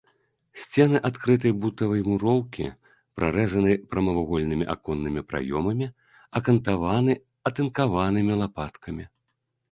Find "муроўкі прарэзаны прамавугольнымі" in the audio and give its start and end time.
2.11-4.65